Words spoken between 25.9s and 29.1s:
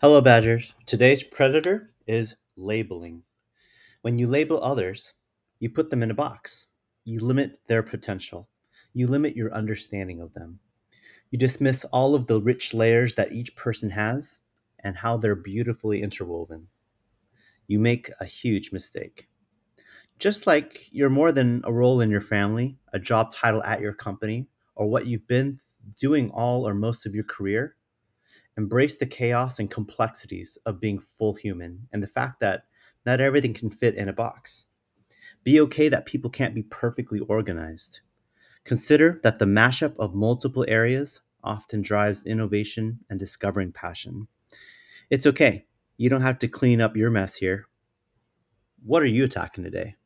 doing all or most of your career, Embrace the